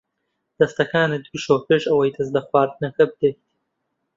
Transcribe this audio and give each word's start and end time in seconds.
دەستەکانت 0.59 1.23
بشۆ 1.31 1.55
پێش 1.67 1.83
ئەوەی 1.89 2.15
دەست 2.15 2.31
لە 2.35 2.41
خواردنەکە 2.47 3.03
بدەیت. 3.11 3.39